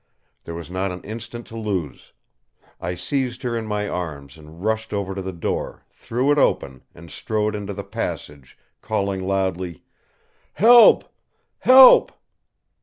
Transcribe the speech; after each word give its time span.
There 0.45 0.55
was 0.55 0.71
not 0.71 0.91
an 0.91 1.03
instant 1.03 1.45
to 1.45 1.55
lose. 1.55 2.11
I 2.79 2.95
seized 2.95 3.43
her 3.43 3.55
in 3.55 3.67
my 3.67 3.87
arms 3.87 4.35
and 4.35 4.63
rushed 4.63 4.93
over 4.93 5.13
to 5.13 5.21
the 5.21 5.31
door, 5.31 5.85
threw 5.91 6.31
it 6.31 6.39
open, 6.39 6.81
and 6.95 7.11
strode 7.11 7.53
into 7.53 7.75
the 7.75 7.83
passage, 7.83 8.57
calling 8.81 9.21
loudly: 9.23 9.83
"Help! 10.55 11.03
Help!" 11.59 12.13